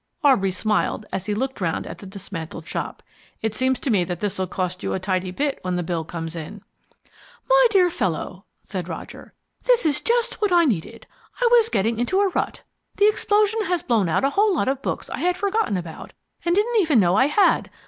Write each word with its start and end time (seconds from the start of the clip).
Aubrey 0.23 0.49
smiled 0.49 1.05
as 1.13 1.27
he 1.27 1.35
looked 1.35 1.61
round 1.61 1.85
at 1.85 1.99
the 1.99 2.07
dismantled 2.07 2.65
shop. 2.65 3.03
"It 3.43 3.53
seems 3.53 3.79
to 3.81 3.91
me 3.91 4.03
that 4.05 4.19
this'll 4.19 4.47
cost 4.47 4.81
you 4.81 4.95
a 4.95 4.99
tidy 4.99 5.29
bit 5.29 5.59
when 5.61 5.75
the 5.75 5.83
bill 5.83 6.03
comes 6.05 6.35
in." 6.35 6.63
"My 7.47 7.67
dear 7.69 7.87
fellow," 7.91 8.45
said 8.63 8.89
Roger, 8.89 9.35
"This 9.65 9.85
is 9.85 10.01
just 10.01 10.41
what 10.41 10.51
I 10.51 10.65
needed. 10.65 11.05
I 11.39 11.47
was 11.51 11.69
getting 11.69 11.99
into 11.99 12.19
a 12.19 12.29
rut. 12.29 12.63
The 12.95 13.07
explosion 13.07 13.65
has 13.65 13.83
blown 13.83 14.09
out 14.09 14.25
a 14.25 14.31
whole 14.31 14.55
lot 14.55 14.67
of 14.67 14.81
books 14.81 15.07
I 15.11 15.19
had 15.19 15.37
forgotten 15.37 15.77
about 15.77 16.13
and 16.43 16.55
didn't 16.55 16.81
even 16.81 16.99
know 16.99 17.15
I 17.15 17.27
had. 17.27 17.69